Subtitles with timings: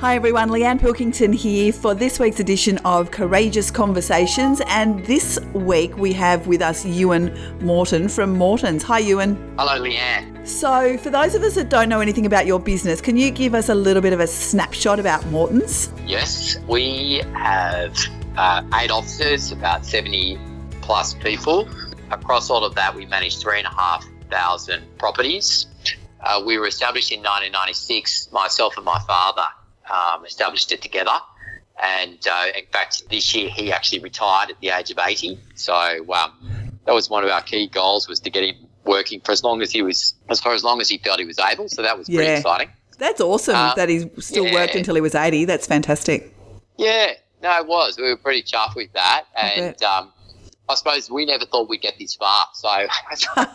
[0.00, 4.62] Hi everyone, Leanne Pilkington here for this week's edition of Courageous Conversations.
[4.66, 8.82] And this week we have with us Ewan Morton from Morton's.
[8.84, 9.36] Hi Ewan.
[9.58, 10.48] Hello Leanne.
[10.48, 13.54] So, for those of us that don't know anything about your business, can you give
[13.54, 15.92] us a little bit of a snapshot about Morton's?
[16.06, 17.94] Yes, we have
[18.38, 20.38] uh, eight offices, about 70
[20.80, 21.68] plus people.
[22.10, 25.66] Across all of that, we manage three and a half thousand properties.
[26.22, 29.44] Uh, we were established in 1996, myself and my father
[29.90, 31.10] um, established it together.
[31.82, 35.38] And uh, in fact, this year he actually retired at the age of 80.
[35.54, 35.72] So
[36.12, 39.42] um, that was one of our key goals was to get him working for as
[39.42, 41.68] long as he was, as far as long as he felt he was able.
[41.68, 42.68] So that was pretty exciting.
[42.98, 44.52] That's awesome Uh, that he still yeah.
[44.54, 45.46] worked until he was 80.
[45.46, 46.34] That's fantastic.
[46.76, 47.96] Yeah, no, it was.
[47.96, 49.82] We were pretty chuffed with that, and bet.
[49.82, 50.12] um,
[50.68, 52.46] I suppose we never thought we'd get this far.
[52.52, 52.68] So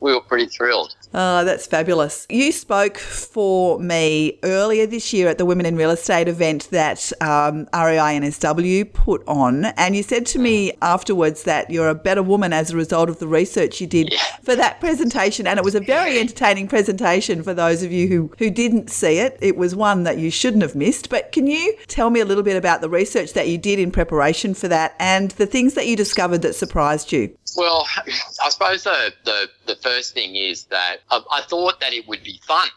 [0.00, 0.94] we were pretty thrilled.
[1.14, 2.26] Oh, that's fabulous.
[2.28, 7.10] You spoke for me earlier this year at the Women in Real Estate event that
[7.22, 12.22] um, REI NSW put on, and you said to me afterwards that you're a better
[12.22, 14.18] woman as a result of the research you did Yeah.
[14.42, 15.46] for that presentation.
[15.46, 19.18] And it was a very entertaining presentation for those of you who, who didn't see
[19.18, 19.38] it.
[19.40, 21.08] It was one that you shouldn't have missed.
[21.08, 23.90] But can you tell me a little bit about the research that you did in
[23.90, 27.34] preparation for that and the things that you discovered that surprised you?
[27.58, 27.86] Well,
[28.44, 32.22] I suppose the, the, the first thing is that I, I thought that it would
[32.22, 32.68] be fun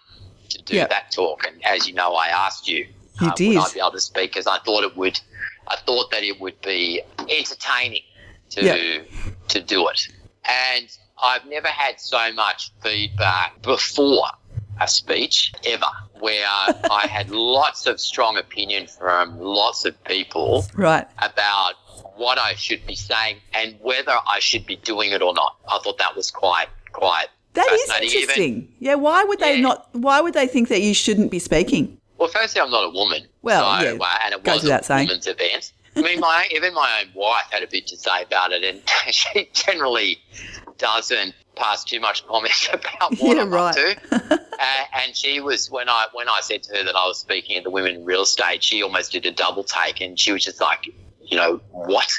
[0.49, 0.87] to do Yeah.
[0.87, 2.87] that talk, and as you know, I asked you,
[3.19, 3.47] You uh, did.
[3.49, 4.31] would I be able to speak?
[4.31, 5.19] Because I thought it would,
[5.67, 8.01] I thought that it would be entertaining
[8.51, 9.01] to Yeah.
[9.49, 10.07] to do it,
[10.45, 10.87] and
[11.23, 14.27] I've never had so much feedback before
[14.81, 15.85] a speech ever,
[16.19, 16.47] where
[16.89, 21.07] I had lots of strong opinion from lots of people Right.
[21.19, 21.75] about
[22.15, 25.57] what I should be saying and whether I should be doing it or not.
[25.71, 28.09] I thought that was quite quite That is fascinating.
[28.09, 28.73] Even- interesting.
[28.79, 29.61] yeah, why would they Yeah.
[29.61, 29.89] not?
[29.93, 31.97] Why would they think that you shouldn't be speaking?
[32.17, 33.27] well, firstly, I'm not a woman.
[33.41, 35.07] Well, so, yeah, uh, and it was a saying.
[35.07, 35.71] women's event.
[35.95, 38.81] I mean, my even my own wife had a bit to say about it, and
[39.13, 40.19] she generally
[40.77, 43.69] doesn't pass too much comment about what Yeah, I'm right.
[43.69, 44.35] up to.
[44.59, 47.57] uh, and she was when I when I said to her that I was speaking
[47.57, 50.45] at the Women in Real Estate, she almost did a double take, and she was
[50.45, 50.85] just like,
[51.31, 52.11] you know, what,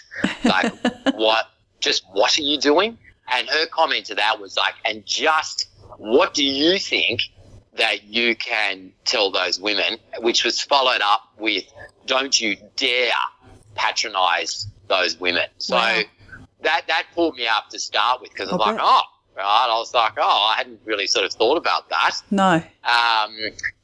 [0.45, 0.73] like
[1.15, 1.47] what,
[1.81, 2.99] just what are you doing?
[3.33, 5.69] And her comment to that was like, and just
[5.99, 7.23] what do you think
[7.77, 9.99] that you can tell those women?
[10.21, 11.65] Which was followed up with,
[12.07, 13.13] don't you dare
[13.75, 15.47] patronize those women.
[15.59, 16.03] So Wow.
[16.63, 19.03] that that pulled me up to start with because I was I like, oh,
[19.37, 19.45] right.
[19.71, 22.17] I was like, oh, I hadn't really sort of thought about that.
[22.31, 22.63] No.
[22.85, 23.37] Um,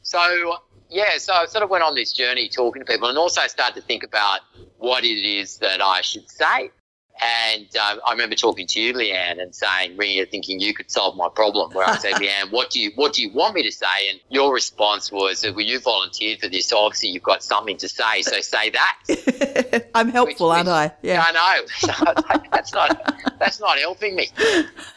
[0.03, 0.59] so
[0.89, 3.75] yeah, so I sort of went on this journey talking to people, and also started
[3.81, 4.41] to think about
[4.79, 6.71] what it is that I should say.
[7.21, 11.17] And um, I remember talking to you, Leanne, and saying, ringing thinking you could solve
[11.17, 11.73] my problem.
[11.73, 14.11] Where I said, Leanne, what do you what do you want me to say?
[14.11, 17.89] And your response was, well, you volunteered for this, so obviously you've got something to
[17.89, 19.89] say, so say that.
[19.95, 20.93] I'm helpful, Which- aren't I?
[21.03, 21.25] Yeah.
[21.27, 21.67] I know.
[21.79, 24.29] So I like, that's not that's not helping me.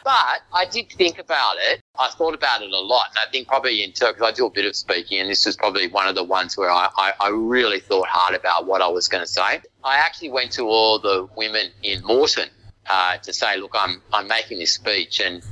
[0.04, 1.80] But I did think about it.
[1.98, 4.50] I thought about it a lot, and I think probably in because I do a
[4.50, 7.28] bit of speaking, and this was probably one of the ones where I, I, I
[7.28, 9.60] really thought hard about what I was going to say.
[9.84, 12.48] I actually went to all the women in Morton
[12.88, 15.42] uh, to say, look, I'm I'm making this speech, and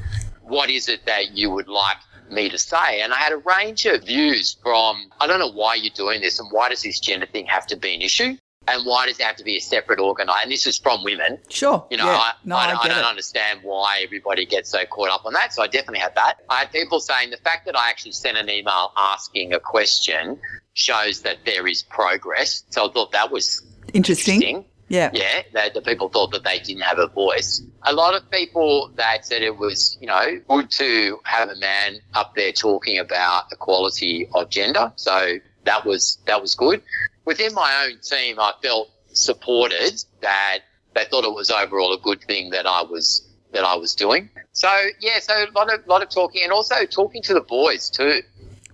[0.42, 1.96] what is it that you would like
[2.30, 3.00] me to say?
[3.02, 6.38] And I had a range of views from, I don't know why you're doing this,
[6.38, 8.36] and why does this gender thing have to be an issue?
[8.68, 10.28] And why does it have to be a separate organ?
[10.30, 11.38] And this is from women.
[11.48, 11.84] Sure.
[11.90, 12.16] You know, yeah.
[12.16, 13.04] I, no, I, I, I don't it.
[13.04, 15.52] understand why everybody gets so caught up on that.
[15.54, 16.34] So I definitely had that.
[16.48, 20.38] I had people saying the fact that I actually sent an email asking a question
[20.74, 22.62] shows that there is progress.
[22.68, 23.62] So I thought that was
[23.94, 24.42] Interesting.
[24.42, 24.64] interesting.
[24.88, 25.10] Yeah.
[25.12, 27.62] Yeah, that the people thought that they didn't have a voice.
[27.84, 32.00] A lot of people that said it was, you know, good to have a man
[32.14, 34.92] up there talking about equality of gender.
[34.96, 36.82] So that was that was good.
[37.24, 40.58] Within my own team, I felt supported that
[40.94, 44.28] they thought it was overall a good thing that I was that I was doing.
[44.52, 44.68] So
[45.00, 48.22] yeah, so a lot of lot of talking and also talking to the boys too.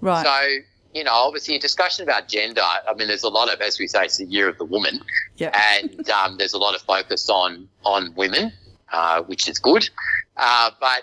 [0.00, 0.25] Right.
[0.25, 0.62] So,
[0.97, 3.87] you know, obviously a discussion about gender, I mean, there's a lot of, as we
[3.87, 5.01] say, it's the year of the woman.
[5.37, 5.51] Yeah.
[5.78, 8.53] And um, there's a lot of focus on, on women,
[8.91, 9.89] uh, which is good.
[10.39, 11.03] Uh, but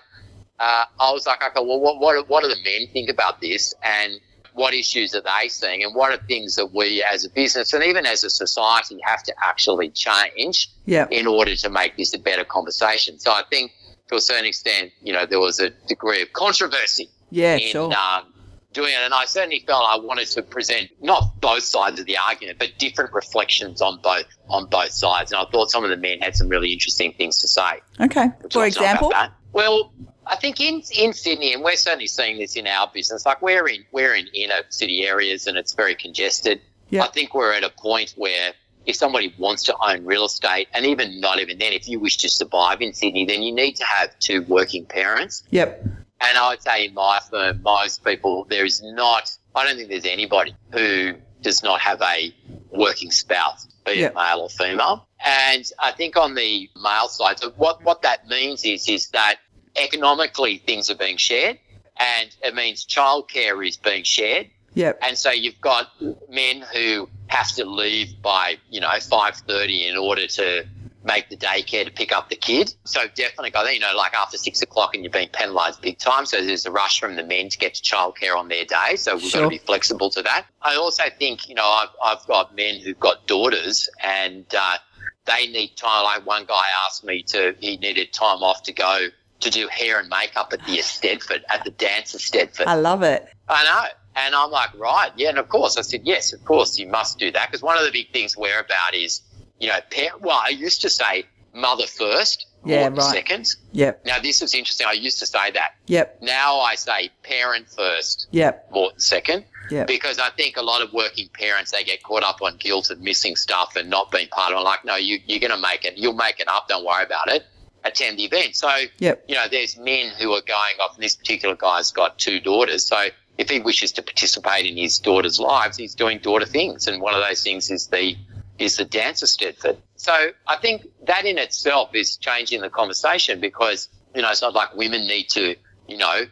[0.59, 3.75] uh, I was like, okay, well, what, what, what do the men think about this?
[3.83, 4.19] And
[4.53, 5.83] what issues are they seeing?
[5.83, 9.21] And what are things that we as a business and even as a society have
[9.23, 11.07] to actually change yeah.
[11.11, 13.19] in order to make this a better conversation?
[13.19, 13.71] So I think
[14.09, 17.55] to a certain extent, you know, there was a degree of controversy Yeah.
[17.55, 17.93] in Sure.
[17.93, 18.32] um,
[18.73, 18.99] doing it.
[18.99, 22.71] And I certainly felt I wanted to present not both sides of the argument, but
[22.77, 25.31] different reflections on both on both sides.
[25.31, 27.81] And I thought some of the men had some really interesting things to say.
[27.99, 28.29] Okay.
[28.51, 29.13] For like to know about example.
[29.53, 29.93] Well,
[30.25, 33.25] I think in in Sydney, and we're certainly seeing this in our business.
[33.25, 36.61] Like we're in we're in inner city areas, and it's very congested.
[36.89, 37.03] Yeah.
[37.03, 38.53] I think we're at a point where
[38.85, 42.17] if somebody wants to own real estate, and even not even then, if you wish
[42.17, 45.43] to survive in Sydney, then you need to have two working parents.
[45.51, 45.85] Yep.
[46.23, 49.89] And I would say in my firm, most people, there is not, I don't think
[49.89, 52.33] there's anybody who does not have a
[52.71, 54.07] working spouse, be Yeah.
[54.07, 55.07] it male or female.
[55.23, 59.35] And I think on the male side, so what, what that means is, is that
[59.75, 61.59] economically things are being shared
[61.97, 64.49] and it means childcare is being shared.
[64.75, 64.99] Yep.
[65.03, 65.91] And so you've got
[66.29, 70.65] men who have to leave by, you know, 5.30 in order to
[71.03, 72.73] make the daycare to pick up the kid.
[72.85, 75.97] So definitely go there, you know, like after six o'clock and you're being penalised big
[75.97, 76.25] time.
[76.25, 78.95] So there's a rush from the men to get to childcare on their day.
[78.95, 80.45] So we've got to be flexible to that.
[80.61, 84.77] I also think, you know, I've, I've got men who've got daughters and uh,
[85.25, 86.03] they need time.
[86.05, 89.07] Like one guy asked me to, he needed time off to go
[89.41, 92.65] to do hair and makeup at the eisteddfod, at the dance eisteddfod.
[92.65, 93.27] I love it.
[93.49, 93.89] I know.
[94.15, 95.75] And I'm like, right, yeah, and of course.
[95.75, 97.49] I said, yes, of course, you must do that.
[97.49, 99.21] Because one of the big things we're about is,
[99.59, 103.01] you know, par- well, I used to say mother first, Yeah, right.
[103.01, 103.47] second.
[103.73, 104.05] Yep.
[104.05, 104.87] Now, this is interesting.
[104.87, 105.75] I used to say that.
[105.87, 106.19] Yep.
[106.21, 108.69] Now I say parent first, Yep.
[108.71, 109.45] Morton second.
[109.69, 109.87] Yep.
[109.87, 112.99] Because I think a lot of working parents, they get caught up on guilt of
[112.99, 114.61] missing stuff and not being part of it.
[114.61, 115.97] Like, no, you, you're going to make it.
[115.97, 116.67] You'll make it up.
[116.67, 117.45] Don't worry about it.
[117.85, 118.55] Attend the event.
[118.55, 119.25] So, Yep.
[119.27, 122.85] you know, there's men who are going off, and this particular guy's got two daughters.
[122.85, 123.07] So
[123.37, 126.87] if he wishes to participate in his daughter's lives, he's doing daughter things.
[126.87, 128.15] And one of those things is the
[128.59, 129.77] is the dance eisteddfod.
[129.95, 130.13] So
[130.47, 134.75] I think that in itself is changing the conversation because, you know, it's not like
[134.75, 135.55] women need to,
[135.87, 136.25] you know,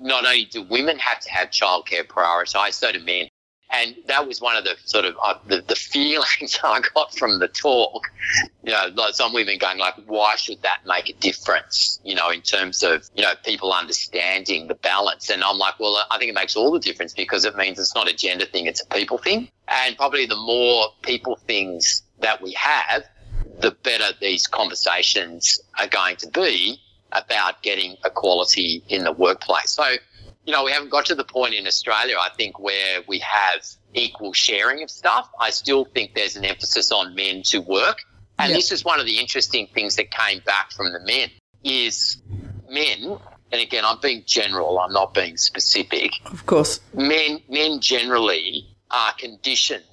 [0.00, 3.28] not only do women have to have childcare prioritised, so do men.
[3.74, 7.38] And that was one of the sort of uh, the, the feelings I got from
[7.38, 8.06] the talk.
[8.62, 11.98] You know, like some women going like, why should that make a difference?
[12.04, 15.30] You know, in terms of, you know, people understanding the balance.
[15.30, 17.94] And I'm like, well, I think it makes all the difference because it means it's
[17.94, 19.48] not a gender thing, it's a people thing.
[19.68, 23.04] And probably the more people things that we have,
[23.60, 26.80] the better these conversations are going to be
[27.12, 29.70] about getting equality in the workplace.
[29.70, 29.84] So,
[30.44, 33.64] you know, we haven't got to the point in Australia, I think, where we have
[33.94, 35.28] equal sharing of stuff.
[35.40, 37.98] I still think there's an emphasis on men to work.
[38.38, 38.56] And Yeah.
[38.56, 41.30] this is one of the interesting things that came back from the men
[41.62, 42.18] is
[42.68, 43.18] men,
[43.52, 46.80] and again, I'm being general, I'm not being specific, Of course.
[46.92, 49.84] men men generally are conditioned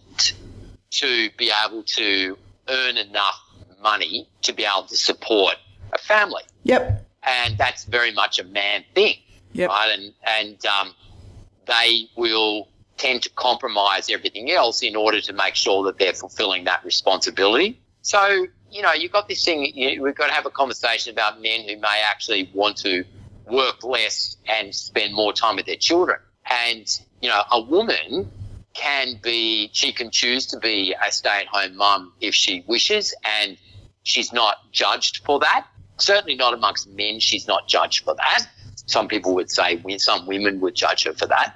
[0.91, 2.37] to be able to
[2.67, 3.39] earn enough
[3.81, 5.55] money to be able to support
[5.93, 7.05] a family Yep.
[7.23, 9.15] and that's very much a man thing
[9.53, 9.69] Yep.
[9.69, 9.91] right?
[9.97, 10.93] And and um,
[11.65, 12.67] they will
[12.97, 17.79] tend to compromise everything else in order to make sure that they're fulfilling that responsibility.
[18.01, 21.41] So you know you've got this thing you, we've got to have a conversation about
[21.41, 23.03] men who may actually want to
[23.47, 26.19] work less and spend more time with their children.
[26.49, 26.87] And
[27.21, 28.31] you know a woman
[28.73, 33.57] can be she can choose to be a stay-at-home mum if she wishes and
[34.03, 35.67] she's not judged for that.
[35.97, 38.47] Certainly not amongst men she's not judged for that
[38.85, 41.55] some people would say some women would judge her for that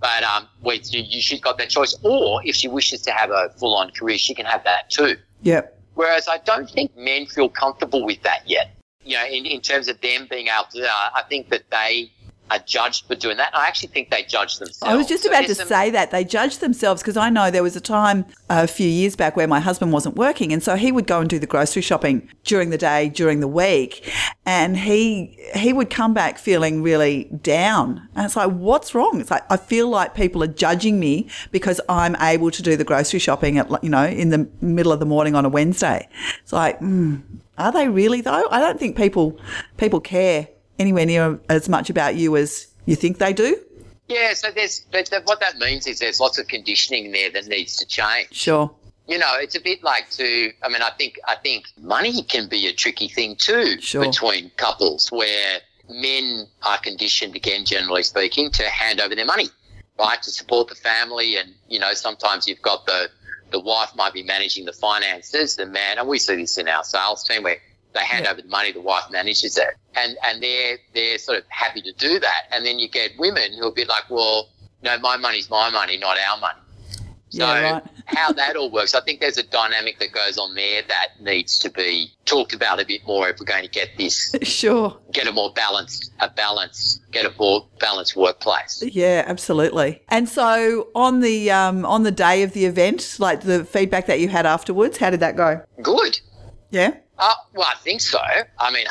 [0.00, 3.50] but um, where you, she's got that choice or if she wishes to have a
[3.58, 5.78] full-on career she can have that too Yep.
[5.94, 8.74] Whereas I don't think men feel comfortable with that yet.
[9.04, 12.10] You know, in, in terms of them being able to, uh, I think that they
[12.52, 13.50] are judged for doing that.
[13.56, 14.82] I actually think they judge themselves.
[14.82, 17.50] I was just So about to some- say that they judge themselves because I know
[17.50, 20.76] there was a time a few years back where my husband wasn't working, and so
[20.76, 24.10] he would go and do the grocery shopping during the day, during the week,
[24.46, 28.08] and he he would come back feeling really down.
[28.14, 29.20] And it's like, what's wrong?
[29.20, 32.84] It's like I feel like people are judging me because I'm able to do the
[32.84, 36.08] grocery shopping at you know in the middle of the morning on a Wednesday.
[36.42, 37.22] It's like, mm,
[37.58, 38.46] are they really though?
[38.50, 39.38] I don't think people
[39.76, 40.48] people care
[40.82, 43.56] anywhere near as much about you as you think they do.
[44.08, 44.84] Yeah, so there's,
[45.24, 48.28] what that means is there's lots of conditioning there that needs to change.
[48.32, 48.70] Sure.
[49.06, 52.48] You know, it's a bit like to, I mean, I think, I think money can
[52.48, 54.04] be a tricky thing too Sure.
[54.04, 59.48] between couples where men are conditioned, again, generally speaking, to hand over their money,
[59.98, 61.36] right, to support the family.
[61.36, 63.08] And, you know, sometimes you've got the,
[63.50, 66.84] the wife might be managing the finances, the man, and we see this in our
[66.84, 67.58] sales team where
[67.94, 68.32] they hand Yeah.
[68.32, 69.74] over the money, the wife manages it.
[69.94, 72.42] And, and they're, they're sort of happy to do that.
[72.50, 74.48] And then you get women who are a bit like, well,
[74.82, 76.58] no, my money's my money, not our money.
[77.28, 77.82] So Yeah, right.
[78.06, 81.58] how that all works, I think there's a dynamic that goes on there that needs
[81.60, 84.98] to be talked about a bit more if we're going to get this, Sure.
[85.12, 88.82] get a more balanced, a balance, get a more balanced workplace.
[88.86, 90.02] Yeah, absolutely.
[90.08, 94.20] And so on the um, on the day of the event, like the feedback that
[94.20, 95.62] you had afterwards, how did that go?
[95.80, 96.20] Good.
[96.70, 96.96] Yeah.
[97.22, 98.18] Uh, well, I think so.
[98.58, 98.84] I mean,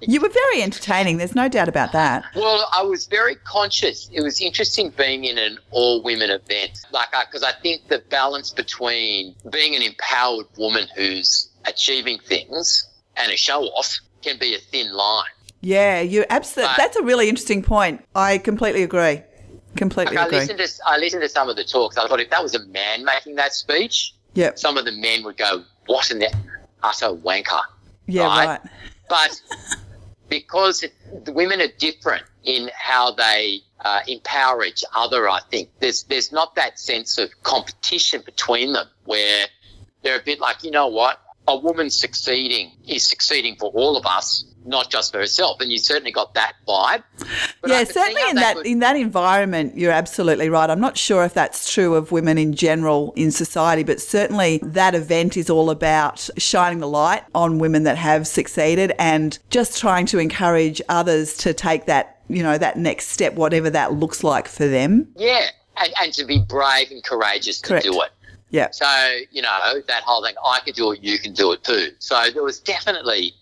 [0.00, 1.18] you were very entertaining.
[1.18, 2.24] There's no doubt about that.
[2.34, 4.10] Well, I was very conscious.
[4.12, 8.50] It was interesting being in an all women event, like because I think the balance
[8.50, 14.58] between being an empowered woman who's achieving things and a show off can be a
[14.58, 15.30] thin line.
[15.60, 16.74] Yeah, you absolutely.
[16.76, 18.04] That's a really interesting point.
[18.16, 19.22] I completely agree.
[19.76, 20.38] Completely like agree.
[20.38, 21.96] I listened to I listened to some of the talks.
[21.96, 24.58] I thought if that was a man making that speech, yep.
[24.58, 26.24] some of the men would go, "What an
[26.82, 27.60] utter wanker."
[28.06, 28.46] Yeah, right.
[28.46, 28.60] right.
[29.08, 29.40] But
[30.28, 30.94] because it,
[31.24, 36.32] the women are different in how they uh, empower each other, I think there's there's
[36.32, 39.46] not that sense of competition between them where
[40.02, 44.06] they're a bit like, you know what, a woman succeeding is succeeding for all of
[44.06, 45.60] us not just for herself.
[45.60, 47.02] And you certainly got that vibe.
[47.60, 50.68] But yeah, certainly in that, in that environment, you're absolutely right.
[50.68, 54.94] I'm not sure if that's true of women in general in society, but certainly that
[54.94, 60.06] event is all about shining the light on women that have succeeded and just trying
[60.06, 64.46] to encourage others to take that you know that next step, whatever that looks like
[64.46, 65.08] for them.
[65.16, 67.84] Yeah, and, and to be brave and courageous to Correct.
[67.84, 68.10] do it.
[68.50, 68.68] Yeah.
[68.72, 68.86] So,
[69.30, 71.90] you know, that whole thing, I could do it, you can do it too.
[71.98, 73.32] So there was definitely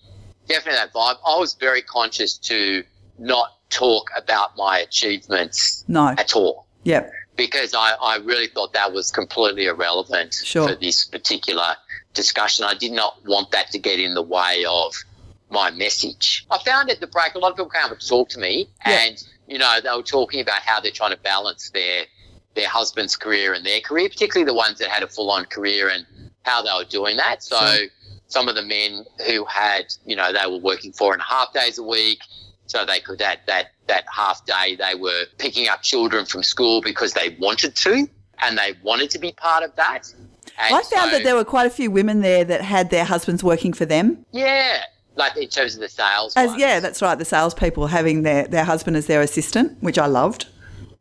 [0.48, 1.16] definitely that vibe.
[1.26, 2.82] I was very conscious to
[3.18, 6.08] not talk about my achievements no.
[6.08, 6.66] at all.
[6.84, 7.12] Yep.
[7.36, 10.68] Because I, I really thought that was completely irrelevant sure.
[10.68, 11.76] for this particular
[12.14, 12.64] discussion.
[12.64, 14.94] I did not want that to get in the way of
[15.50, 16.46] my message.
[16.50, 18.68] I found at the break a lot of people came up to talk to me
[18.86, 19.00] yep.
[19.08, 22.04] and, you know, they were talking about how they're trying to balance their
[22.54, 25.90] their husband's career and their career, particularly the ones that had a full on career
[25.90, 26.04] and
[26.42, 27.40] how they were doing that.
[27.40, 27.86] So sure
[28.28, 31.52] some of the men who had, you know, they were working four and a half
[31.52, 32.20] days a week.
[32.66, 36.82] So they could, that, that, that half day, they were picking up children from school
[36.82, 38.06] because they wanted to
[38.40, 40.12] and they wanted to be part of that.
[40.58, 43.04] And I found so, that there were quite a few women there that had their
[43.04, 44.26] husbands working for them.
[44.32, 44.82] Yeah.
[45.16, 46.34] Like in terms of the sales.
[46.36, 47.18] As, yeah, that's right.
[47.18, 50.46] The salespeople having their, their husband as their assistant, which I loved.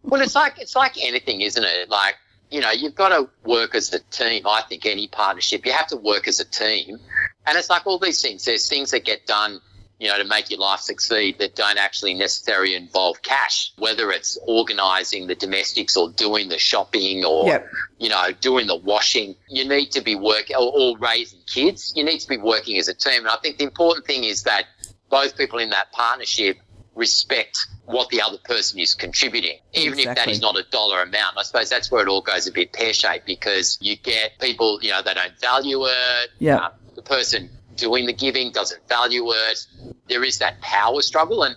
[0.03, 1.89] Well, it's like, it's like anything, isn't it?
[1.89, 2.15] Like,
[2.50, 4.48] you know, you've got to work as a team.
[4.48, 6.98] I think any partnership, you have to work as a team.
[7.46, 8.46] And it's like all these things.
[8.46, 9.60] There's things that get done,
[10.00, 14.38] you know, to make your life succeed that don't actually necessarily involve cash, whether it's
[14.48, 17.68] organizing the domestics or doing the shopping or, yep.
[17.98, 19.36] you know, doing the washing.
[19.50, 21.94] You need to be working or, or raising kids.
[21.96, 23.20] You need to be working as a team.
[23.20, 24.66] And I think the important thing is that
[25.10, 26.58] both people in that partnership
[26.98, 30.12] respect what the other person is contributing, even exactly.
[30.12, 31.38] if that is not a dollar amount.
[31.38, 34.80] I suppose that's where it all goes a bit pear shaped because you get people,
[34.82, 36.30] you know, they don't value it.
[36.39, 36.58] Yeah.
[36.58, 39.68] Uh, the person doing the giving doesn't value it.
[40.10, 41.44] There is that power struggle.
[41.44, 41.56] And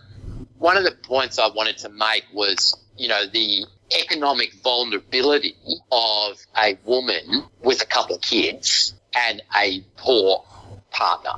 [0.59, 3.65] one of the points I wanted to make was, you know, the
[3.99, 5.57] economic vulnerability
[5.91, 10.45] of a woman with a couple of kids and a poor
[10.91, 11.33] partner,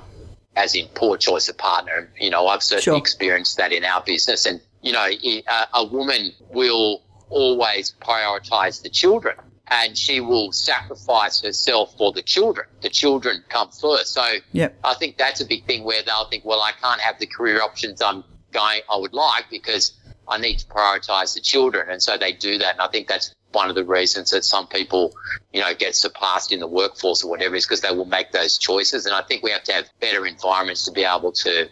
[0.57, 2.11] as in poor choice of partner.
[2.19, 2.99] You know, I've certainly sure.
[2.99, 4.47] experienced that in our business.
[4.47, 5.45] And, you know, a,
[5.75, 9.37] a woman will always prioritize the children
[9.69, 12.67] and she will sacrifice herself for the children.
[12.83, 14.13] The children come first.
[14.13, 14.79] So yep.
[14.85, 17.63] I think that's a big thing where they'll think, well, I can't have the career
[17.63, 19.95] options I'm going, I would like because
[20.29, 21.89] I need to prioritize the children.
[21.89, 22.75] And so they do that.
[22.75, 25.15] And I think that's one of the reasons that some people,
[25.53, 28.59] you know, get surpassed in the workforce or whatever is because they will make those
[28.59, 29.07] choices.
[29.07, 31.69] And I think we have to have better environments to be able to,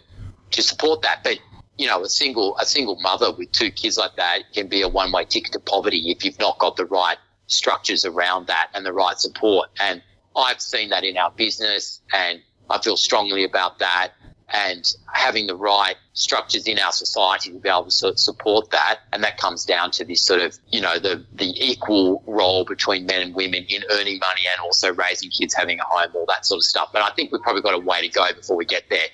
[0.51, 1.23] to support that.
[1.23, 1.39] But
[1.77, 4.87] you know, a single a single mother with two kids like that can be a
[4.87, 8.85] one way ticket to poverty if you've not got the right structures around that and
[8.85, 9.69] the right support.
[9.79, 10.01] And
[10.35, 14.11] I've seen that in our business and I feel strongly about that
[14.53, 18.71] and having the right structures in our society to be able to sort of support
[18.71, 18.99] that.
[19.13, 23.05] And that comes down to this sort of, you know, the, the equal role between
[23.05, 26.45] men and women in earning money and also raising kids, having a home, all that
[26.45, 26.89] sort of stuff.
[26.91, 29.07] But I think we've probably got a way to go before we get there.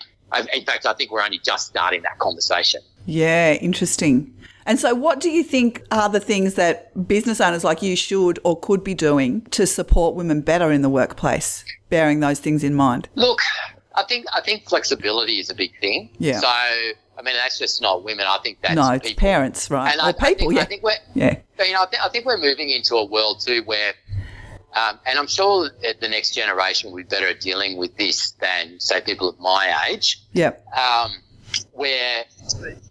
[0.54, 2.82] In fact, I think we're only just starting that conversation.
[3.06, 4.34] Yeah, interesting.
[4.66, 8.38] And so, what do you think are the things that business owners like you should
[8.44, 12.76] or could be doing to support women better in the workplace, bearing those things in
[12.76, 13.08] mind?
[13.16, 13.40] Look,
[13.98, 16.12] I think I think flexibility is a big thing.
[16.20, 16.40] Yeah.
[16.40, 18.26] So, I mean, that's just not women.
[18.28, 19.20] I think that's no, it's people.
[19.20, 19.92] parents, right?
[19.92, 20.62] And or I, people, I think, yeah.
[20.62, 21.36] I think we're, yeah.
[21.66, 23.94] you know, I, th- I think we're moving into a world too where,
[24.76, 28.80] um, and I'm sure the next generation will be better at dealing with this than,
[28.80, 30.22] say, people of my age.
[30.32, 30.54] Yeah.
[30.80, 31.12] Um,
[31.72, 32.26] where,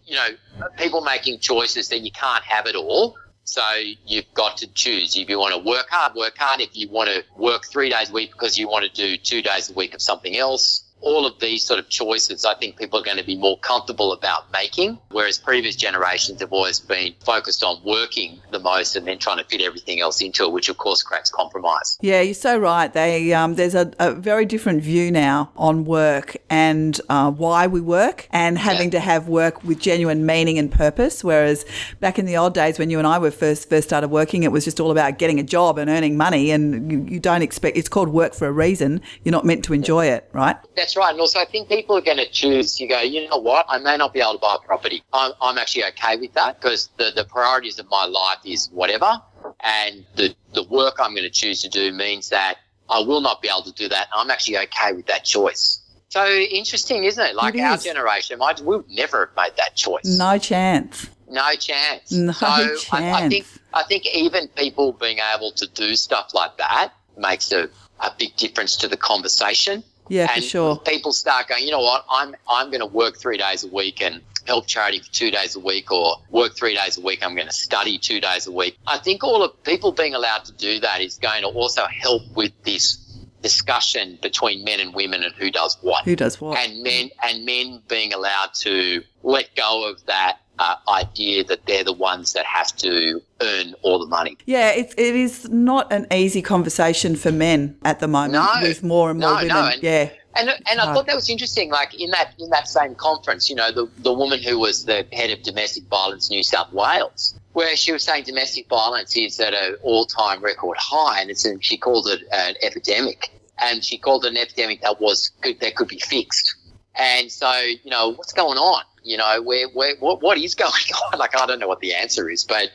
[0.04, 0.28] you know,
[0.76, 3.16] people making choices that you can't have it all.
[3.44, 3.62] So
[4.04, 5.16] you've got to choose.
[5.16, 6.60] If you want to work hard, work hard.
[6.60, 9.40] If you want to work three days a week because you want to do two
[9.40, 12.98] days a week of something else, all of these sort of choices, I think people
[12.98, 17.62] are going to be more comfortable about making, whereas previous generations have always been focused
[17.62, 20.78] on working the most and then trying to fit everything else into it, which of
[20.78, 21.98] course creates compromise.
[22.00, 22.92] Yeah, you're so right.
[22.92, 27.80] They um, there's a, a, very different view now on work and uh, why we
[27.80, 28.98] work, and having yeah.
[28.98, 31.22] to have work with genuine meaning and purpose.
[31.22, 31.64] Whereas
[32.00, 34.52] back in the old days when you and I were first first started working, it
[34.52, 37.76] was just all about getting a job and earning money, and you, you don't expect
[37.76, 39.00] it's called work for a reason.
[39.22, 40.56] You're not meant to enjoy it, right?
[40.74, 41.10] That's right.
[41.10, 42.78] And also, I think people are going to choose.
[42.78, 43.64] You go, you know what?
[43.68, 45.02] I may not be able to buy a property.
[45.12, 49.22] I'm, I'm actually okay with that because the the priorities of my life is whatever,
[49.60, 53.42] and the the work I'm going to choose to do means that I will not
[53.42, 54.08] be able to do that.
[54.14, 55.80] I'm actually okay with that choice.
[56.08, 57.34] So interesting, isn't it?
[57.34, 60.04] Like it our generation, I, we would never have made that choice.
[60.04, 61.10] No chance.
[61.28, 62.12] No chance.
[62.12, 62.92] No so chance.
[62.92, 67.50] I, I, think I think even people being able to do stuff like that makes
[67.52, 67.68] a,
[68.00, 69.82] a big difference to the conversation.
[70.08, 70.76] Yeah, and for sure.
[70.78, 74.02] People start going, you know what, I'm I'm going to work three days a week
[74.02, 77.24] and help charity for two days a week or work three days a week.
[77.24, 78.78] I'm going to study two days a week.
[78.86, 82.22] I think all of people being allowed to do that is going to also help
[82.34, 82.98] with this
[83.42, 86.04] discussion between men and women and who does what.
[86.04, 86.58] Who does what?
[86.58, 91.84] And men and men being allowed to let go of that uh, idea that they're
[91.84, 94.36] the ones that have to earn all the money.
[94.46, 98.82] Yeah, it, it is not an easy conversation for men at the moment no, with
[98.82, 99.48] more and more no, women.
[99.48, 99.70] No.
[99.72, 100.10] And, yeah.
[100.38, 101.70] And, and I thought that was interesting.
[101.70, 105.06] Like in that in that same conference, you know, the, the woman who was the
[105.12, 109.54] head of domestic violence New South Wales, where she was saying domestic violence is at
[109.54, 113.96] an all time record high, and it's and she called it an epidemic, and she
[113.96, 116.54] called it an epidemic that was good, that could be fixed.
[116.96, 118.82] And so, you know, what's going on?
[119.06, 120.72] You know, where where what, what is going
[121.12, 121.18] on?
[121.18, 122.70] Like I don't know what the answer is, but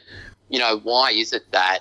[0.49, 1.79] you know, why is it that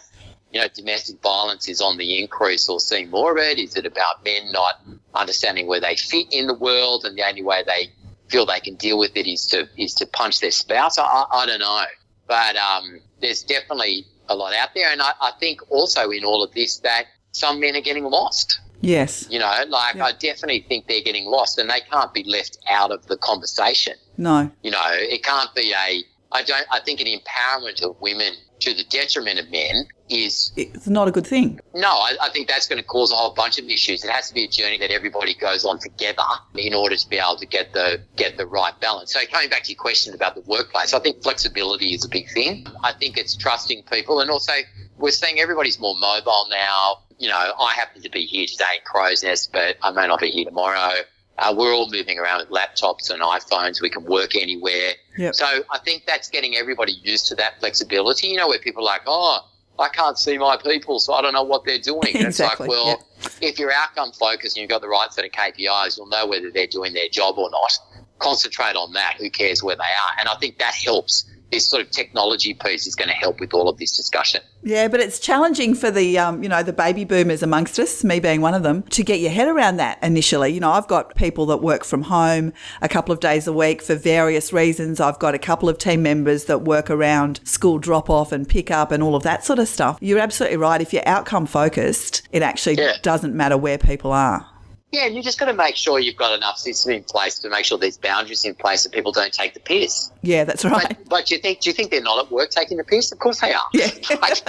[0.53, 3.59] you know, domestic violence is on the increase or seeing more of it?
[3.59, 4.81] Is it about men not
[5.15, 7.93] understanding where they fit in the world and the only way they
[8.29, 10.99] feel they can deal with it is to is to punch their spouse?
[10.99, 11.85] I, I don't know,
[12.27, 16.45] but um, there's definitely a lot out there, and I, I, think also in all
[16.45, 18.61] of this that some men are getting lost.
[18.81, 20.05] Yes, you know, like yep.
[20.05, 23.95] I definitely think they're getting lost, and they can't be left out of the conversation.
[24.17, 26.03] No, you know, it can't be a.
[26.33, 26.67] I don't.
[26.71, 31.11] I think an empowerment of women to the detriment of men is it's not a
[31.11, 31.61] good thing.
[31.75, 34.05] No, I, I, think that's going to cause a whole bunch of issues.
[34.05, 36.23] It has to be a journey that everybody goes on together
[36.57, 39.13] in order to be able to get the get the right balance.
[39.13, 42.31] So coming back to your question about the workplace, I think flexibility is a big
[42.31, 42.67] thing.
[42.83, 44.53] I think it's trusting people, and also
[44.99, 46.99] we're seeing everybody's more mobile now.
[47.21, 50.21] You know, I happen to be here today in Crow's Nest, but I may not
[50.21, 50.91] be here tomorrow.
[51.39, 53.83] Uh, we're all moving around with laptops and iPhones.
[53.83, 54.93] We can work anywhere.
[55.19, 55.35] Yep.
[55.35, 58.29] So I think that's getting everybody used to that flexibility.
[58.29, 59.47] You know, where people are like, oh,
[59.79, 62.01] I can't see my people, so I don't know what they're doing.
[62.15, 62.27] exactly.
[62.27, 63.33] it's like, well, yep.
[63.43, 66.51] if you're outcome focused and you've got the right set of KPIs, you'll know whether
[66.51, 67.73] they're doing their job or not.
[68.19, 69.17] Concentrate on that.
[69.19, 70.19] Who cares where they are?
[70.19, 73.53] And I think that helps this sort of technology piece is going to help with
[73.53, 74.41] all of this discussion.
[74.63, 78.21] Yeah, but it's challenging for the um, you know the baby boomers amongst us, me
[78.21, 80.51] being one of them, to get your head around that initially.
[80.51, 83.81] You know, I've got people that work from home a couple of days a week
[83.83, 85.01] for various reasons.
[85.01, 88.71] I've got a couple of team members that work around school drop off and pick
[88.71, 89.99] up and all of that sort of stuff.
[90.01, 90.81] You're absolutely right.
[90.81, 92.97] If you're outcome focused, it actually yeah.
[93.03, 94.50] doesn't matter where people are.
[94.93, 97.51] Yeah, and you just got to make sure you've got enough system in place to
[97.51, 100.11] make sure there's boundaries in place so people don't take the piss.
[100.23, 100.89] Yeah, that's right.
[100.89, 103.13] But, but do you think do you think they're not at work taking the piss?
[103.13, 103.63] Of course they are.
[103.73, 103.91] Yeah.
[104.21, 104.43] like,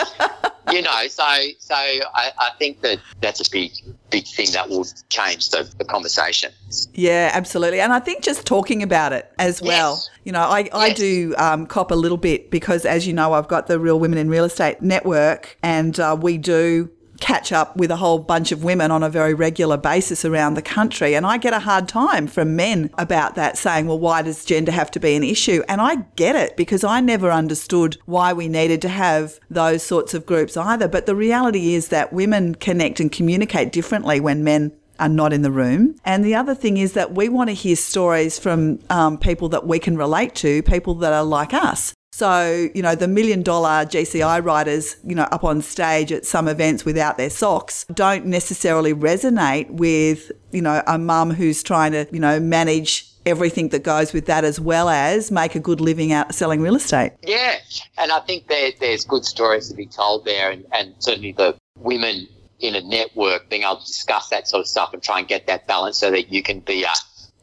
[0.72, 1.24] you know, so
[1.60, 3.72] so I, I think that that's a big
[4.10, 6.52] big thing that will change the, the conversation.
[6.94, 7.80] Yeah, absolutely.
[7.80, 9.94] And I think just talking about it as well.
[9.94, 10.10] Yes.
[10.24, 13.48] You know, I, I do um, cop a little bit because, as you know, I've
[13.48, 17.92] got the Real Women in Real Estate network and uh, we do catch up with
[17.92, 21.16] a whole bunch of women on a very regular basis around the country.
[21.16, 24.72] And I get a hard time from men about that, saying, well, why does gender
[24.72, 25.64] have to be an issue?
[25.70, 30.14] And I get it because I never understood why we needed to have those sorts
[30.14, 30.88] of groups either.
[30.88, 35.42] But the reality is that women connect and communicate differently when men are not in
[35.42, 35.96] the room.
[36.06, 39.66] And the other thing is that we want to hear stories from um, people that
[39.66, 41.94] we can relate to, people that are like us.
[42.14, 46.50] So, you know, the million dollar GCI riders, you know, up on stage at some
[46.50, 52.06] events without their socks don't necessarily resonate with, you know, a mum who's trying to,
[52.12, 56.12] you know, manage everything that goes with that as well as make a good living
[56.12, 57.14] out selling real estate.
[57.24, 57.56] Yeah.
[57.98, 61.58] And I think there, there's good stories to be told there and, and certainly the
[61.78, 62.28] women
[62.60, 65.48] in a network being able to discuss that sort of stuff and try and get
[65.48, 66.92] that balance so that you can be a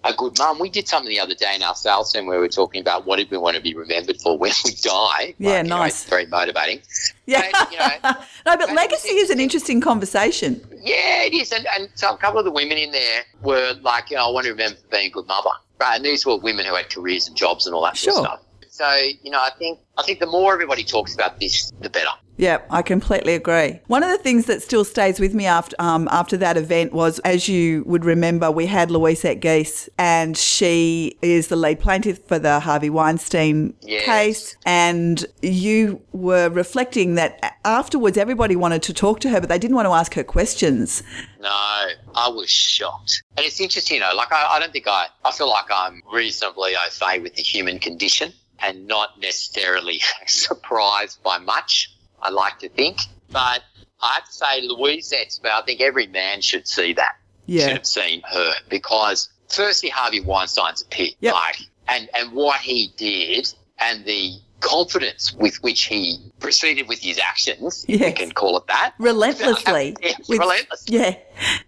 [0.04, 0.58] a good mum.
[0.60, 3.04] We did something the other day in our sales team where we were talking about
[3.06, 5.34] what did we want to be remembered for when we die.
[5.38, 6.06] Yeah, nice.
[6.06, 6.80] Know, very motivating.
[7.26, 7.48] Yeah.
[7.52, 7.88] But, you know,
[8.46, 10.60] no, but legacy is an interesting conversation.
[10.82, 11.52] yeah, it is.
[11.52, 14.30] And, and so a couple of the women in there were like, you know, I
[14.30, 15.50] want to remember being a good mother.
[15.80, 15.96] Right.
[15.96, 18.26] And these were women who had careers and jobs and all that sort Sure.
[18.26, 18.44] of stuff.
[18.70, 18.88] So,
[19.22, 22.10] you know, I think I think the more everybody talks about this, the better.
[22.38, 23.80] Yeah, I completely agree.
[23.88, 27.18] One of the things that still stays with me after um, after that event was,
[27.20, 32.38] as you would remember, we had Louisette Geiss, and she is the lead plaintiff for
[32.38, 34.04] the Harvey Weinstein Yes.
[34.04, 34.56] case.
[34.64, 39.74] And you were reflecting that afterwards, everybody wanted to talk to her, but they didn't
[39.74, 41.02] want to ask her questions.
[41.40, 43.22] No, I was shocked.
[43.36, 46.02] And it's interesting, you know, like I, I don't think I, I feel like I'm
[46.12, 52.58] reasonably au fait with the human condition and not necessarily surprised by much, I like
[52.60, 52.98] to think.
[53.30, 53.62] But
[54.00, 57.16] I have to say, Louisette's, but I think every man should see that.
[57.48, 61.14] Should have seen her because firstly, Harvey Weinstein's a pig.
[61.20, 61.34] Yep.
[61.34, 61.56] Like,
[61.88, 67.84] and, and what he did and the confidence with which he proceeded with his actions,
[67.88, 68.94] if you can call it that.
[68.98, 69.96] relentlessly.
[70.02, 71.16] Yeah, with- relentlessly Yeah,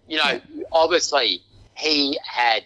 [0.07, 1.41] you know, obviously
[1.75, 2.63] he had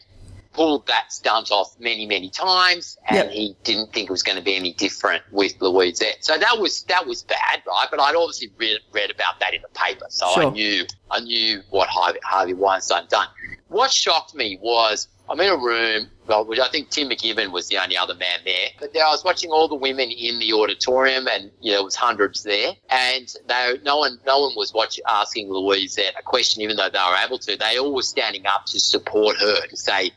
[0.55, 3.31] pulled that stunt off many, many times, and Yep.
[3.31, 6.01] he didn't think it was going to be any different with Louise.
[6.21, 7.87] So that was that was bad, right?
[7.91, 11.61] But I'd obviously read, read about that in the paper, so I knew I knew
[11.69, 13.27] what Harvey, Harvey Weinstein done.
[13.67, 16.09] What shocked me was I'm in a room.
[16.27, 19.23] Well, I think Tim McKibbin was the only other man there, but there I was
[19.23, 23.31] watching all the women in the auditorium, and you know, there was hundreds there, and
[23.47, 27.25] they no one no one was watching asking Louisette a question, even though they were
[27.25, 27.55] able to.
[27.57, 30.11] They all were standing up to support her to say,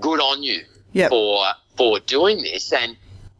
[0.00, 1.10] "Good on you Yep.
[1.10, 2.96] for for doing this." And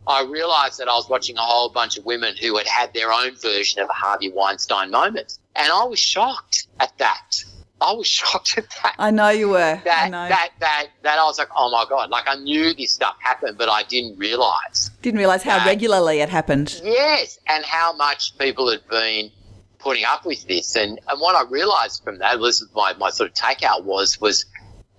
[0.07, 3.13] I realised that I was watching a whole bunch of women who had had their
[3.13, 7.45] own version of a Harvey Weinstein moment, and I was shocked at that.
[7.81, 9.59] I was shocked at that I know you were.
[9.59, 10.29] I that know.
[10.29, 12.11] that that that I was like, oh my god!
[12.11, 14.91] Like I knew this stuff happened, but I didn't realize.
[15.03, 16.81] Didn't realize how that- regularly it happened.
[16.85, 19.31] Yes, and how much people had been
[19.79, 23.11] putting up with this, and and what I realized from that, this is my my
[23.11, 24.47] sort of takeout was was,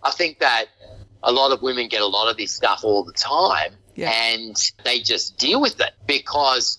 [0.03, 0.65] I think that
[1.23, 4.11] a lot of women get a lot of this stuff all the time, Yeah.
[4.11, 6.77] and they just deal with it because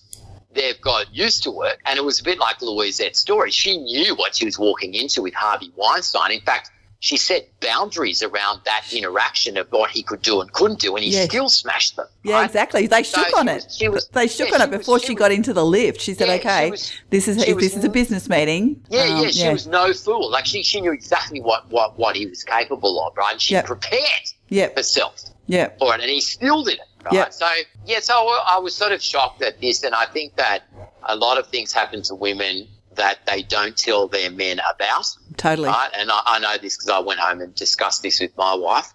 [0.53, 1.77] they've got used to it.
[1.85, 3.51] And it was a bit like Louisette's story.
[3.51, 6.31] She knew what she was walking into with Harvey Weinstein.
[6.31, 10.79] In fact, she set boundaries around that interaction of what he could do and couldn't
[10.79, 11.25] do, and he Yes.
[11.29, 12.07] still smashed them.
[12.23, 12.45] Yeah, right?
[12.45, 12.87] exactly.
[12.87, 13.71] They So shook she on was- it.
[13.71, 15.53] she was- they shook yeah, on it she was- before she she was- got into
[15.53, 16.01] the lift.
[16.01, 18.83] She said, Yeah, she "Okay, was- this is she this was- is a business meeting."
[18.89, 20.31] Yeah, um, yeah, she was no fool.
[20.31, 23.33] Like she, she knew exactly what, what, what he was capable of, right?
[23.33, 23.65] And she Yep.
[23.67, 24.01] prepared
[24.49, 27.13] Yep, herself yep, for it, and he still did it, right?
[27.13, 27.33] Yep.
[27.33, 27.47] So
[27.85, 30.63] yeah, so I was sort of shocked at this, and I think that
[31.07, 35.05] a lot of things happen to women that they don't tell their men about,
[35.37, 35.69] totally.
[35.69, 35.89] right?
[35.97, 38.93] And I, I know this because I went home and discussed this with my wife,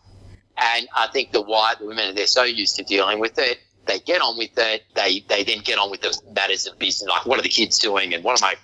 [0.57, 3.59] and I think the white women they're so used to dealing with it.
[3.87, 4.85] They get on with it.
[4.95, 7.79] They they then get on with the matters of business, like what are the kids
[7.79, 8.55] doing, and what am I,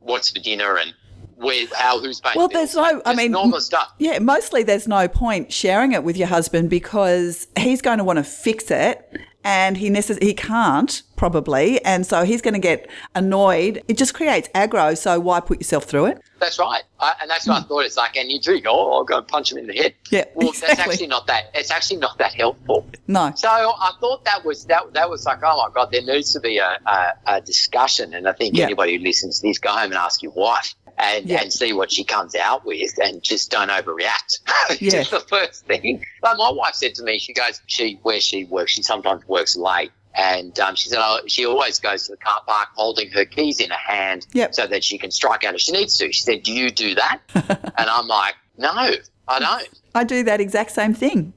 [0.00, 0.94] what's for dinner, and
[1.36, 2.36] where, how, who's paying.
[2.36, 2.74] Well, bills.
[2.74, 3.92] there's no- I mean, normal stuff.
[3.98, 8.18] Yeah, mostly there's no point sharing it with your husband because he's going to want
[8.18, 9.10] to fix it
[9.44, 13.82] and he necess- he can't probably and so he's going to get annoyed.
[13.86, 16.22] It just creates aggro, so why put yourself through it?
[16.40, 17.68] That's right, I, and that's what I hmm.
[17.68, 17.84] thought.
[17.84, 19.94] It's like, and you do go, oh, I'll go and punch him in the head.
[20.10, 21.50] Yeah, Well, that's actually not that.
[21.54, 22.86] It's actually not that helpful.
[23.06, 23.32] No.
[23.36, 24.92] So I thought that was that.
[24.94, 28.14] That was like, oh my god, there needs to be a, a, a discussion.
[28.14, 28.64] And I think Yeah.
[28.64, 30.74] anybody who listens to this, go home and ask your wife.
[30.96, 31.42] And, Yeah.
[31.42, 34.38] and see what she comes out with, and just don't overreact.
[34.80, 35.02] Yeah.
[35.02, 36.04] The first thing.
[36.22, 39.56] But my wife said to me, she goes, she where she works, she sometimes works
[39.56, 43.24] late, and um, she said, oh, she always goes to the car park holding her
[43.24, 44.54] keys in her hand, Yep.
[44.54, 46.12] so that she can strike out if she needs to.
[46.12, 50.40] She said, "Do you do that?" and I'm like, "No, I don't." I do that
[50.40, 51.32] exact same thing.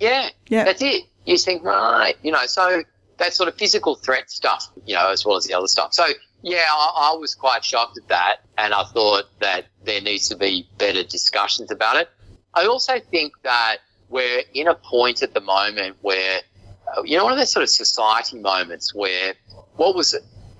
[0.00, 0.64] Yeah, Yeah.
[0.64, 1.04] that's it.
[1.26, 2.82] You think, right, you know, so
[3.18, 5.92] that sort of physical threat stuff, you know, as well as the other stuff.
[5.94, 6.04] So,
[6.42, 10.36] yeah, I, I was quite shocked at that, and I thought that there needs to
[10.36, 12.08] be better discussions about it.
[12.54, 13.78] I also think that
[14.08, 16.40] we're in a point at the moment where,
[16.96, 19.34] uh, you know, one of those sort of society moments where
[19.76, 20.14] what was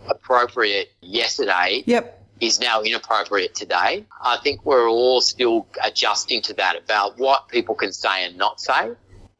[0.09, 2.25] appropriate yesterday Yep.
[2.41, 4.07] is now inappropriate today.
[4.23, 8.61] I think we're all still adjusting to that about what people can say and not
[8.61, 8.93] say.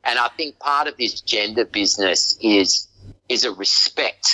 [0.05, 2.89] And I think part of this gender business is
[3.29, 4.27] is a respect.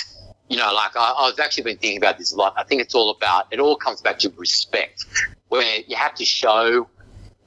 [0.49, 2.53] You know, like I, I've actually been thinking about this a lot.
[2.57, 5.05] I think it's all about it all comes back to respect,
[5.47, 6.87] where you have to show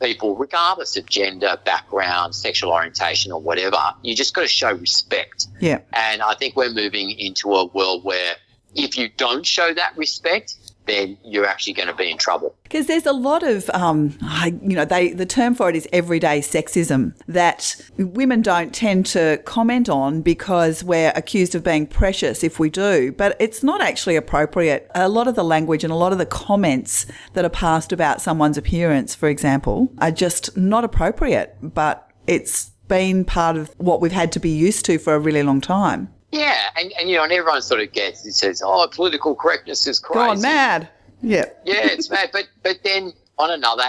[0.00, 5.46] people, regardless of gender, background, sexual orientation, or whatever, you just got to show respect.
[5.60, 5.80] Yeah.
[5.92, 8.34] And I think we're moving into a world where
[8.74, 10.56] if you don't show that respect,
[10.86, 12.56] then you're actually going to be in trouble.
[12.64, 14.18] Because there's a lot of, um,
[14.62, 19.40] you know, they the term for it is everyday sexism that women don't tend to
[19.44, 24.16] comment on because we're accused of being precious if we do, but it's not actually
[24.16, 24.90] appropriate.
[24.94, 28.20] A lot of the language and a lot of the comments that are passed about
[28.20, 34.12] someone's appearance, for example, are just not appropriate, but it's been part of what we've
[34.12, 36.12] had to be used to for a really long time.
[36.32, 39.86] Yeah, and, and you know, and everyone sort of gets it says, "Oh, political correctness
[39.86, 40.88] is crazy." Gone mad.
[41.20, 41.44] Yeah.
[41.64, 42.30] Yeah, it's mad.
[42.32, 43.84] But but then on another,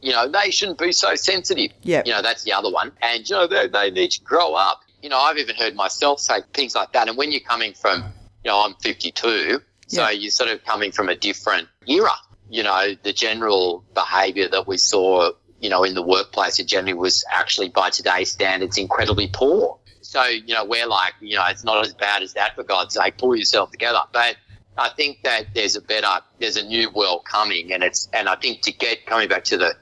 [0.00, 1.72] you know, they shouldn't be so sensitive.
[1.82, 2.02] Yeah.
[2.06, 2.92] You know, that's the other one.
[3.02, 4.80] And you know, they they need to grow up.
[5.02, 7.08] You know, I've even heard myself say things like that.
[7.08, 8.02] And when you're coming from,
[8.44, 10.10] you know, I'm 52, so Yeah.
[10.10, 12.10] you're sort of coming from a different era.
[12.50, 15.30] You know, the general behaviour that we saw,
[15.60, 19.77] you know, in the workplace, it generally was actually by today's standards incredibly poor.
[20.08, 22.94] So, you know, we're like, you know, it's not as bad as that for God's
[22.94, 23.18] sake.
[23.18, 23.98] Pull yourself together.
[24.10, 24.36] But
[24.78, 28.36] I think that there's a better, there's a new world coming, and it's, and I
[28.36, 29.74] think to get coming back to the,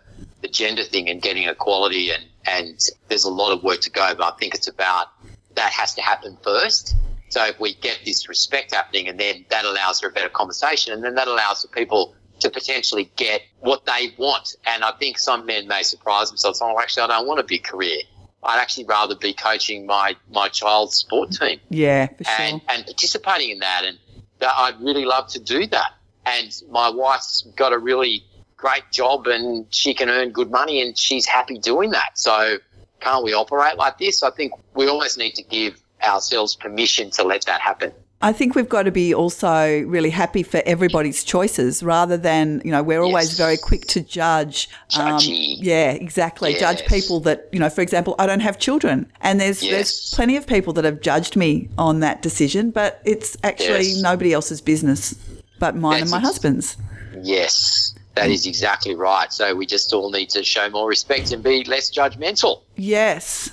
[0.43, 4.17] the gender thing and getting equality, and and there's a lot of work to go,
[4.17, 5.07] but I think it's about
[5.55, 6.97] that has to happen first.
[7.29, 10.93] So if we get this respect happening, and then that allows for a better conversation,
[10.93, 14.57] and then that allows for people to potentially get what they want.
[14.67, 16.61] And I think some men may surprise themselves.
[16.61, 17.99] Oh, actually, I don't want a big career.
[18.47, 22.35] I'd actually rather be coaching my my child's sport team Yeah, for sure.
[22.39, 23.83] and, and participating in that.
[23.85, 23.99] And
[24.39, 25.93] that I'd really love to do that.
[26.25, 28.25] And my wife's got a really
[28.57, 32.19] great job and she can earn good money and she's happy doing that.
[32.19, 32.59] So
[33.01, 34.23] can't we operate like this?
[34.23, 37.93] I think we almost need to give ourselves permission to let that happen.
[38.23, 42.71] I think we've got to be also really happy for everybody's choices rather than, you
[42.71, 43.37] know, we're always Yes.
[43.37, 44.69] very quick to judge.
[44.97, 46.55] um, yeah, exactly.
[46.55, 49.07] Judge people that, you know, for example, I don't have children.
[49.21, 53.37] And there's there's plenty of people that have judged me on that decision, but it's
[53.45, 54.01] actually Yes.
[54.03, 55.15] nobody else's business
[55.59, 56.77] but mine and my ex- husband's.
[57.23, 59.31] Yes, that is exactly right.
[59.33, 62.63] So we just all need to show more respect and be less judgmental.
[62.77, 63.51] Yes.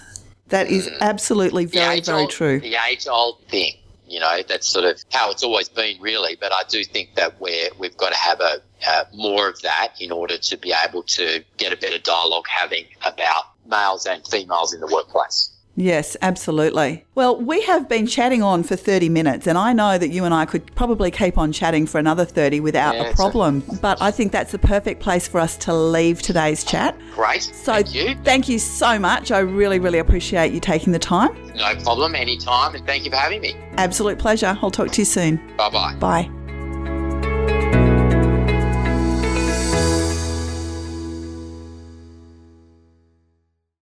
[0.49, 2.59] That is absolutely very, very true.
[2.59, 3.73] The age old thing,
[4.13, 6.37] you know, that's sort of how it's always been, really.
[6.39, 9.93] But I do think that we're we've got to have a uh, more of that
[9.99, 14.73] in order to be able to get a better dialogue having about males and females
[14.73, 15.52] in the workplace.
[15.75, 17.03] Yes, absolutely.
[17.15, 20.33] Well, we have been chatting on for 30 minutes, and I know that you and
[20.33, 23.63] I could probably keep on chatting for another 30 without Yeah, a it's a- problem.
[23.81, 26.95] But I think that's the perfect place for us to leave today's chat.
[27.15, 28.15] Great, So thank you.
[28.23, 29.31] thank you so much.
[29.31, 31.35] I really, really appreciate you taking the time.
[31.55, 33.55] No problem, anytime, and thank you for having me.
[33.77, 34.57] Absolute pleasure.
[34.61, 35.37] I'll talk to you soon.
[35.57, 35.95] Bye bye.
[35.95, 36.42] Bye.